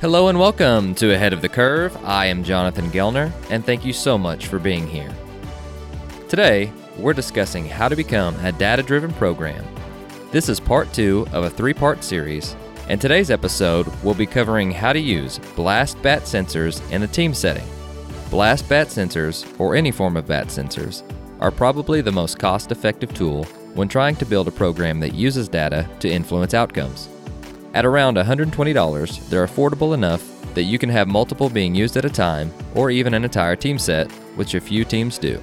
[0.00, 1.94] Hello and welcome to Ahead of the Curve.
[2.06, 5.14] I am Jonathan Gelner, and thank you so much for being here.
[6.26, 9.62] Today, we're discussing how to become a data driven program.
[10.30, 12.56] This is part two of a three part series,
[12.88, 17.34] and today's episode will be covering how to use Blast Bat sensors in a team
[17.34, 17.68] setting.
[18.30, 21.02] Blast Bat sensors, or any form of bat sensors,
[21.40, 23.44] are probably the most cost effective tool
[23.74, 27.10] when trying to build a program that uses data to influence outcomes.
[27.72, 32.10] At around $120, they're affordable enough that you can have multiple being used at a
[32.10, 35.40] time, or even an entire team set, which a few teams do.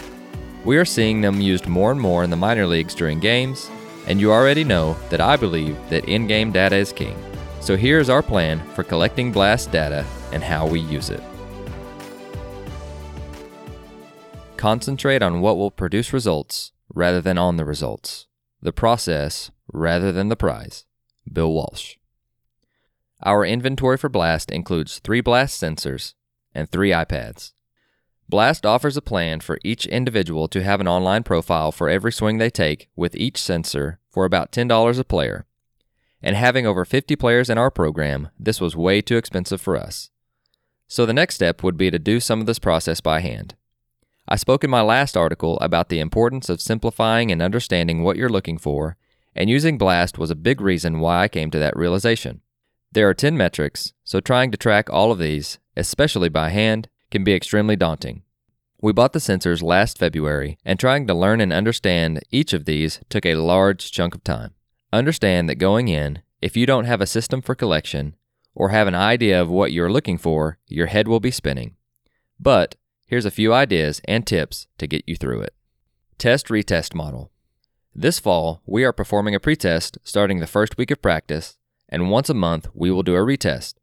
[0.66, 3.70] We are seeing them used more and more in the minor leagues during games,
[4.08, 7.18] and you already know that I believe that in game data is king.
[7.62, 11.22] So here's our plan for collecting blast data and how we use it.
[14.58, 18.28] Concentrate on what will produce results rather than on the results.
[18.62, 20.86] The process rather than the prize.
[21.32, 21.97] Bill Walsh.
[23.24, 26.14] Our inventory for Blast includes three Blast sensors
[26.54, 27.54] and three iPads.
[28.30, 32.38] Blast offers a plan for each individual to have an online profile for every swing
[32.38, 35.46] they take with each sensor for about $10 a player.
[36.22, 40.10] And having over 50 players in our program, this was way too expensive for us.
[40.88, 43.56] So the next step would be to do some of this process by hand.
[44.28, 48.30] I spoke in my last article about the importance of simplifying and understanding what you're
[48.30, 48.98] looking for,
[49.36, 52.42] and using Blast was a big reason why I came to that realization.
[52.98, 57.24] There are 10 metrics, so trying to track all of these, especially by hand, can
[57.24, 58.24] be extremely daunting.
[58.82, 63.00] We bought the sensors last February, and trying to learn and understand each of these
[63.08, 64.56] took a large chunk of time.
[64.92, 68.16] Understand that going in, if you don't have a system for collection,
[68.56, 71.76] or have an idea of what you're looking for, your head will be spinning.
[72.40, 75.54] But Here's a few ideas and tips to get you through it.
[76.18, 77.32] Test retest model.
[77.94, 81.60] This fall, we are performing a pretest starting the first week of practice,
[81.90, 83.76] and once a month we will do a retest.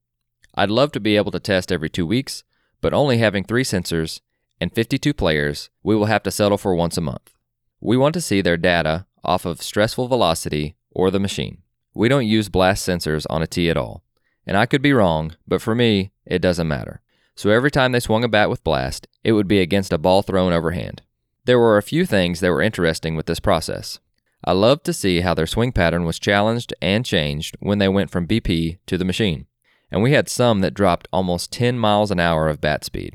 [0.54, 2.44] I'd love to be able to test every two weeks,
[2.80, 4.20] but only having three sensors
[4.60, 7.34] and 52 players, we will have to settle for once a month.
[7.80, 11.58] We want to see their data off of stressful velocity or the machine.
[11.94, 14.02] We don't use blast sensors on a tee at all.
[14.46, 17.02] And I could be wrong, but for me, it doesn't matter
[17.36, 20.22] so every time they swung a bat with blast, it would be against a ball
[20.22, 21.02] thrown overhand.
[21.44, 23.98] There were a few things that were interesting with this process.
[24.46, 28.10] I loved to see how their swing pattern was challenged and changed when they went
[28.10, 29.46] from BP to the machine,
[29.90, 33.14] and we had some that dropped almost 10 miles an hour of bat speed.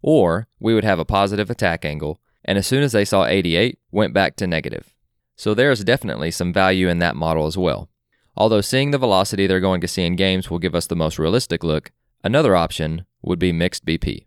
[0.00, 3.78] Or we would have a positive attack angle, and as soon as they saw 88,
[3.90, 4.94] went back to negative.
[5.36, 7.90] So there is definitely some value in that model as well.
[8.34, 11.18] Although seeing the velocity they're going to see in games will give us the most
[11.18, 11.92] realistic look,
[12.24, 14.24] another option would be mixed BP.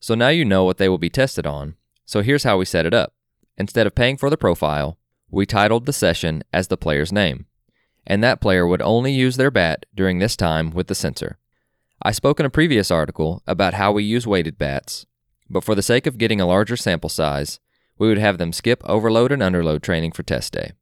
[0.00, 1.74] So now you know what they will be tested on,
[2.06, 3.12] so here's how we set it up.
[3.58, 4.98] Instead of paying for the profile,
[5.32, 7.46] we titled the session as the player's name,
[8.06, 11.38] and that player would only use their bat during this time with the sensor.
[12.02, 15.06] I spoke in a previous article about how we use weighted bats,
[15.48, 17.60] but for the sake of getting a larger sample size,
[17.96, 20.72] we would have them skip overload and underload training for test day.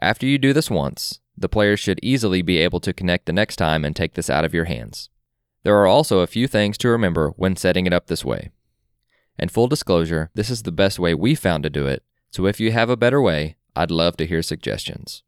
[0.00, 3.56] After you do this once, the players should easily be able to connect the next
[3.56, 5.10] time and take this out of your hands.
[5.62, 8.50] There are also a few things to remember when setting it up this way.
[9.38, 12.58] And full disclosure, this is the best way we found to do it, so if
[12.58, 15.22] you have a better way, I'd love to hear suggestions.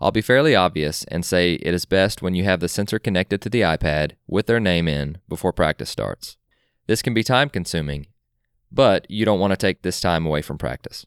[0.00, 3.40] I'll be fairly obvious and say it is best when you have the sensor connected
[3.42, 6.36] to the iPad with their name in before practice starts.
[6.86, 8.08] This can be time consuming,
[8.70, 11.06] but you don't want to take this time away from practice.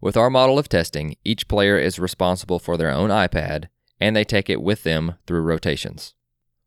[0.00, 3.68] With our model of testing, each player is responsible for their own iPad
[4.00, 6.14] and they take it with them through rotations.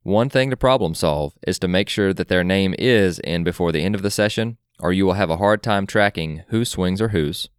[0.04, 3.72] One thing to problem solve is to make sure that their name is in before
[3.72, 7.00] the end of the session, or you will have a hard time tracking whose swings
[7.00, 7.50] or whose.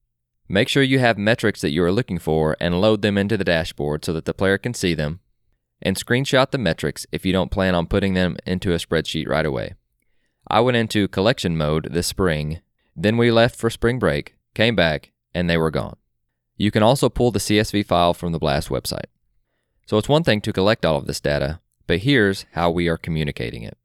[0.53, 3.43] Make sure you have metrics that you are looking for and load them into the
[3.43, 5.21] dashboard so that the player can see them.
[5.81, 9.47] And screenshot the metrics if you don't plan on putting them into a spreadsheet right
[9.47, 9.77] away.
[10.47, 12.61] I went into collection mode this spring,
[12.95, 15.97] then we left for spring break, came back, and they were gone.
[16.59, 19.09] You can also pull the CSV file from the Blast website.
[19.87, 22.99] So it's one thing to collect all of this data, but here's how we are
[22.99, 23.79] communicating it.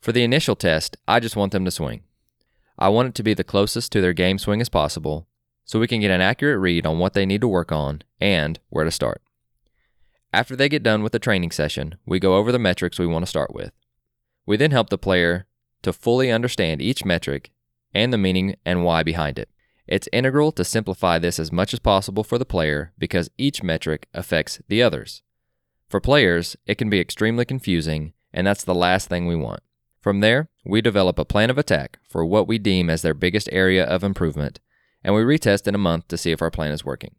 [0.00, 2.02] For the initial test, I just want them to swing.
[2.76, 5.28] I want it to be the closest to their game swing as possible
[5.64, 8.58] so we can get an accurate read on what they need to work on and
[8.68, 9.22] where to start.
[10.32, 13.22] After they get done with the training session, we go over the metrics we want
[13.24, 13.72] to start with.
[14.46, 15.46] We then help the player
[15.82, 17.50] to fully understand each metric
[17.94, 19.50] and the meaning and why behind it.
[19.86, 24.08] It's integral to simplify this as much as possible for the player because each metric
[24.14, 25.22] affects the others.
[25.88, 29.60] For players, it can be extremely confusing, and that's the last thing we want.
[30.00, 33.48] From there, we develop a plan of attack for what we deem as their biggest
[33.52, 34.60] area of improvement,
[35.04, 37.14] and we retest in a month to see if our plan is working.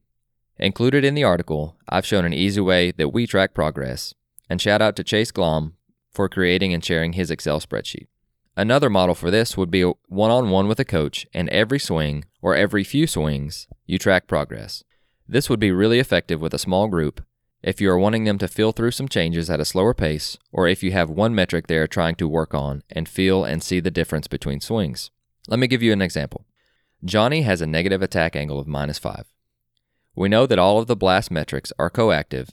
[0.58, 4.14] Included in the article, I've shown an easy way that we track progress,
[4.50, 5.74] and shout out to Chase Glom
[6.12, 8.08] for creating and sharing his Excel spreadsheet.
[8.56, 12.26] Another model for this would be one on one with a coach, and every swing,
[12.42, 14.84] or every few swings, you track progress.
[15.28, 17.24] This would be really effective with a small group
[17.64, 20.68] if you are wanting them to feel through some changes at a slower pace, or
[20.68, 23.80] if you have one metric they are trying to work on and feel and see
[23.80, 25.10] the difference between swings.
[25.48, 26.46] Let me give you an example.
[27.06, 29.26] Johnny has a negative attack angle of minus 5.
[30.16, 32.50] We know that all of the blast metrics are coactive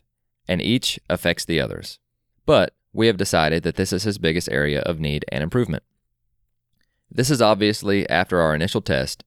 [0.49, 2.00] and each affects the others.
[2.47, 5.85] But we have decided that this is his biggest area of need and improvement.
[7.08, 9.23] This is obviously after our initial test,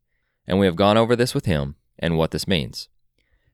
[0.46, 2.90] and we have gone over this with him and what this means.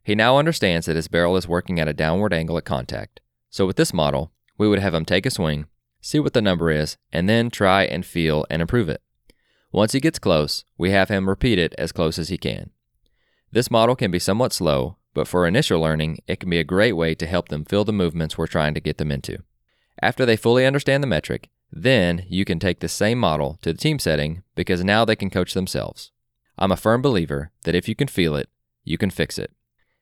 [0.02, 3.20] He now understands that his barrel is working at a downward angle at contact.
[3.52, 5.68] So with this model, we would have him take a swing,
[6.02, 9.04] see what the number is, and then try and feel and improve it.
[9.72, 12.72] Once he gets close, we have him repeat it as close as he can.
[13.52, 16.94] This model can be somewhat slow, but for initial learning, it can be a great
[16.94, 19.44] way to help them feel the movements we're trying to get them into.
[20.02, 23.78] After they fully understand the metric, then you can take the same model to the
[23.78, 26.12] team setting because now they can coach themselves.
[26.58, 28.50] I'm a firm believer that if you can feel it,
[28.84, 29.52] you can fix it.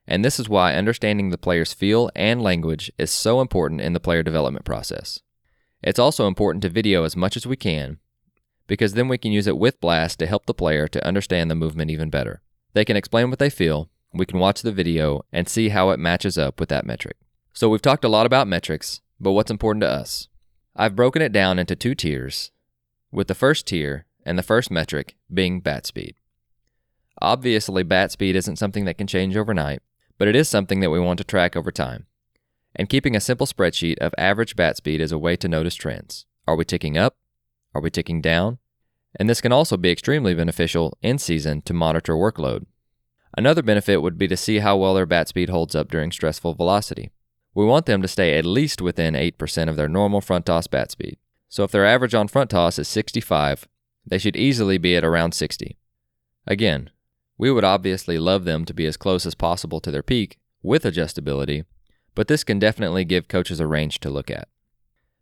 [0.08, 4.00] And this is why understanding the player's feel and language is so important in the
[4.00, 5.20] player development process.
[5.84, 8.00] It's also important to video as much as we can
[8.68, 11.56] because then we can use it with Blast to help the player to understand the
[11.56, 12.42] movement even better.
[12.74, 16.00] They can explain what they feel, we can watch the video and see how it
[16.00, 17.18] matches up with that metric.
[17.54, 20.28] So we've talked a lot about metrics, but what's important to us?
[20.76, 22.52] I've broken it down into two tiers,
[23.12, 26.16] with the first tier and the first metric being bat speed.
[27.20, 29.82] Obviously, bat speed isn't something that can change overnight,
[30.18, 32.06] but it is something that we want to track over time.
[32.76, 36.26] And keeping a simple spreadsheet of average bat speed is a way to notice trends.
[36.48, 37.16] Are we ticking up?
[37.78, 38.58] Are we ticking down?
[39.20, 42.66] And this can also be extremely beneficial in season to monitor workload.
[43.38, 46.56] Another benefit would be to see how well their bat speed holds up during stressful
[46.56, 47.12] velocity.
[47.54, 50.90] We want them to stay at least within 8% of their normal front toss bat
[50.90, 51.18] speed.
[51.50, 53.68] So if their average on front toss is 65,
[54.08, 55.78] they should easily be at around 60.
[56.48, 56.90] Again,
[57.38, 60.82] we would obviously love them to be as close as possible to their peak with
[60.84, 61.66] adjustability,
[62.16, 64.48] but this can definitely give coaches a range to look at.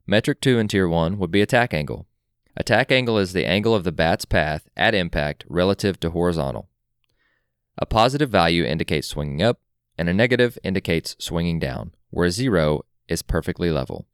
[0.08, 2.08] Metric 2 in Tier 1 would be attack angle.
[2.58, 6.70] Attack angle is the angle of the bat's path at impact relative to horizontal.
[7.78, 9.60] A positive value indicates swinging up,
[9.98, 14.06] and a negative indicates swinging down, where 0 is perfectly level.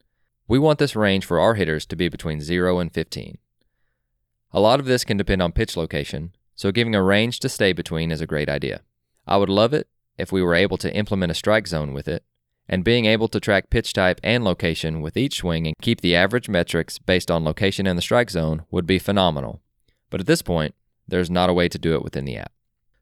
[0.48, 3.38] We want this range for our hitters to be between 0 and 15.
[4.52, 7.72] A lot of this can depend on pitch location, so giving a range to stay
[7.72, 8.82] between is a great idea.
[9.26, 9.88] I would love it
[10.18, 12.24] if we were able to implement a strike zone with it,
[12.68, 16.16] and being able to track pitch type and location with each swing and keep the
[16.16, 19.60] average metrics based on location in the strike zone would be phenomenal.
[20.10, 20.74] But at this point,
[21.06, 22.52] there's not a way to do it within the app.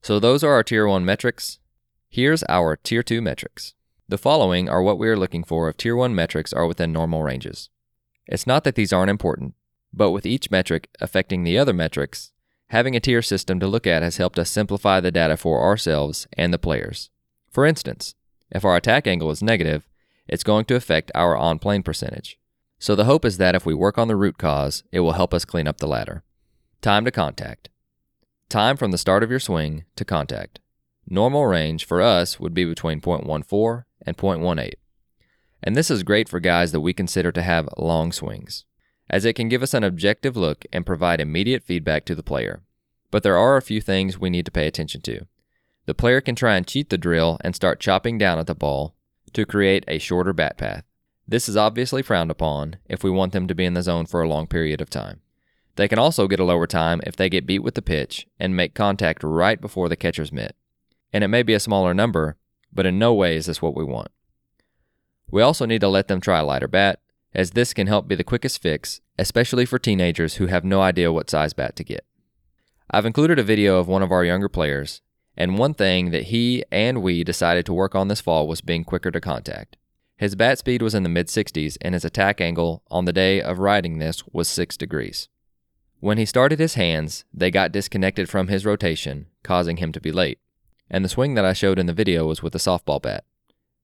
[0.02, 1.58] So those are our tier 1 metrics.
[2.08, 3.74] Here's our tier 2 metrics.
[4.08, 7.22] The following are what we are looking for if tier 1 metrics are within normal
[7.22, 7.68] ranges.
[8.26, 9.54] It's not that these aren't important,
[9.92, 12.32] but with each metric affecting the other metrics,
[12.68, 16.26] having a tier system to look at has helped us simplify the data for ourselves
[16.32, 17.10] and the players.
[17.50, 18.14] For instance,
[18.50, 19.88] if our attack angle is negative,
[20.28, 22.38] it's going to affect our on plane percentage.
[22.78, 25.34] So the hope is that if we work on the root cause, it will help
[25.34, 26.22] us clean up the ladder.
[26.80, 27.68] Time to contact.
[28.48, 30.60] Time from the start of your swing to contact.
[31.08, 34.72] Normal range for us would be between 0.14 and 0.18.
[35.62, 38.64] And this is great for guys that we consider to have long swings,
[39.10, 42.62] as it can give us an objective look and provide immediate feedback to the player.
[43.10, 45.26] But there are a few things we need to pay attention to.
[45.90, 48.94] The player can try and cheat the drill and start chopping down at the ball
[49.32, 50.84] to create a shorter bat path.
[51.26, 54.22] This is obviously frowned upon if we want them to be in the zone for
[54.22, 55.20] a long period of time.
[55.74, 58.54] They can also get a lower time if they get beat with the pitch and
[58.54, 60.54] make contact right before the catcher's mitt.
[61.12, 62.36] And it may be a smaller number,
[62.72, 64.12] but in no way is this what we want.
[65.28, 67.00] We also need to let them try a lighter bat,
[67.34, 71.10] as this can help be the quickest fix, especially for teenagers who have no idea
[71.10, 72.06] what size bat to get.
[72.92, 75.02] I've included a video of one of our younger players,
[75.40, 78.84] and one thing that he and we decided to work on this fall was being
[78.84, 79.78] quicker to contact.
[80.18, 83.40] His bat speed was in the mid 60s, and his attack angle on the day
[83.40, 85.30] of riding this was 6 degrees.
[85.98, 90.12] When he started his hands, they got disconnected from his rotation, causing him to be
[90.12, 90.40] late.
[90.90, 93.24] And the swing that I showed in the video was with a softball bat,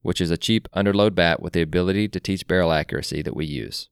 [0.02, 3.46] which is a cheap underload bat with the ability to teach barrel accuracy that we
[3.46, 3.88] use.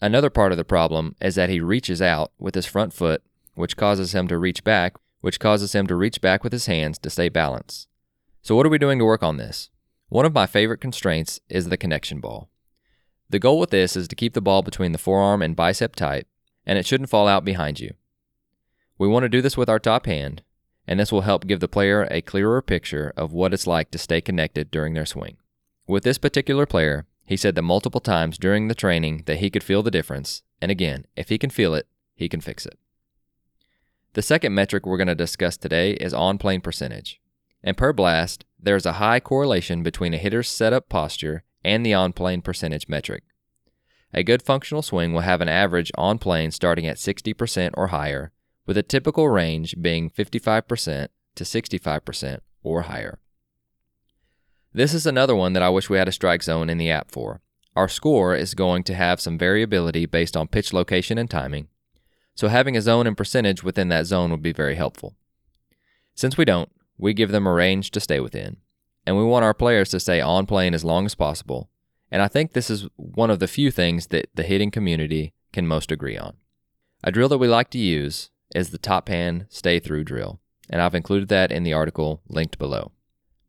[0.00, 3.22] Another part of the problem is that he reaches out with his front foot,
[3.56, 6.98] which causes him to reach back, which causes him to reach back with his hands
[6.98, 7.88] to stay balanced.
[8.42, 9.70] So, what are we doing to work on this?
[10.10, 12.50] One of my favorite constraints is the connection ball.
[13.30, 16.26] The goal with this is to keep the ball between the forearm and bicep tight
[16.66, 17.94] and it shouldn't fall out behind you.
[18.98, 20.42] We want to do this with our top hand,
[20.86, 23.98] and this will help give the player a clearer picture of what it's like to
[23.98, 25.38] stay connected during their swing.
[25.86, 29.64] With this particular player, He said that multiple times during the training that he could
[29.64, 32.78] feel the difference, and again, if he can feel it, he can fix it.
[34.14, 37.20] The second metric we're going to discuss today is on plane percentage.
[37.64, 41.94] And per blast, there is a high correlation between a hitter's setup posture and the
[41.94, 43.24] on plane percentage metric.
[44.12, 48.30] A good functional swing will have an average on plane starting at 60% or higher,
[48.66, 53.18] with a typical range being 55% to 65% or higher.
[54.72, 57.10] This is another one that I wish we had a strike zone in the app
[57.10, 57.40] for.
[57.74, 61.66] Our score is going to have some variability based on pitch location and timing,
[62.34, 65.14] so having a zone and percentage within that zone would be very helpful.
[66.14, 68.58] Since we don't, we give them a range to stay within,
[69.06, 71.70] and we want our players to stay on plane as long as possible,
[72.10, 75.66] and I think this is one of the few things that the hitting community can
[75.66, 76.36] most agree on.
[77.02, 80.80] A drill that we like to use is the top hand stay through drill, and
[80.80, 82.92] I've included that in the article linked below.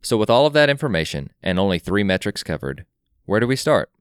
[0.02, 2.86] So, with all of that information and only three metrics covered,
[3.26, 3.92] where do we start?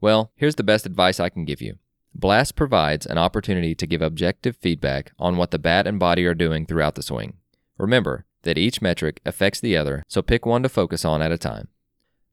[0.00, 1.78] Well, here's the best advice I can give you
[2.18, 6.34] Blast provides an opportunity to give objective feedback on what the bat and body are
[6.34, 7.34] doing throughout the swing.
[7.78, 11.38] Remember that each metric affects the other, so pick one to focus on at a
[11.38, 11.68] time.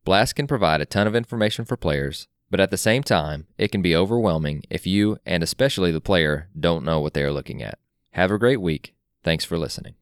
[0.03, 3.71] Blast can provide a ton of information for players, but at the same time, it
[3.71, 7.61] can be overwhelming if you, and especially the player, don't know what they are looking
[7.61, 7.77] at.
[8.13, 8.95] Have a great week.
[9.23, 9.93] Thanks for listening.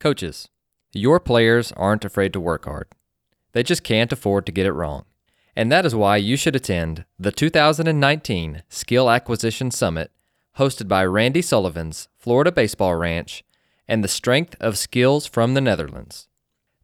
[0.00, 0.48] Coaches,
[0.94, 2.88] your players aren't afraid to work hard.
[3.52, 5.04] They just can't afford to get it wrong.
[5.54, 10.10] And that is why you should attend the 2019 Skill Acquisition Summit
[10.58, 13.44] hosted by Randy Sullivan's Florida Baseball Ranch
[13.86, 16.28] and the Strength of Skills from the Netherlands.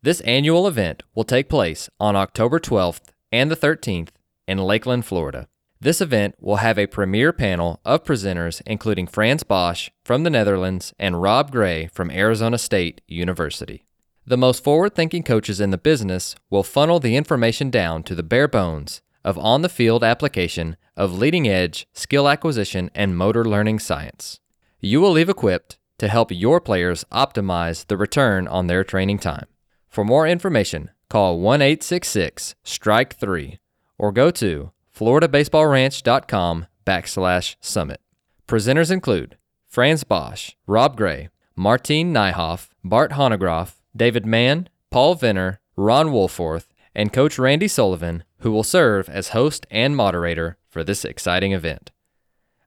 [0.02, 4.10] This annual event will take place on October 12th and the 13th
[4.46, 5.48] in Lakeland, Florida.
[5.80, 10.92] This event will have a premier panel of presenters including Frans Bosch from the Netherlands
[10.98, 13.84] and Rob Gray from Arizona State University.
[14.28, 18.22] The most forward thinking coaches in the business will funnel the information down to the
[18.22, 23.78] bare bones of on the field application of leading edge skill acquisition and motor learning
[23.78, 24.38] science.
[24.80, 29.46] You will leave equipped to help your players optimize the return on their training time.
[29.88, 33.58] For more information, call 1 866 Strike 3
[33.96, 38.02] or go to floridabaseballranch.com backslash summit.
[38.46, 46.10] Presenters include Frans Bosch, Rob Gray, Martine Nijhoff, Bart Hanegraaff, David Mann, Paul Venner, Ron
[46.10, 51.50] Wolforth, and Coach Randy Sullivan, who will serve as host and moderator for this exciting
[51.52, 51.90] event.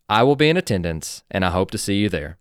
[0.09, 2.37] I will be in attendance, and I hope to see you there.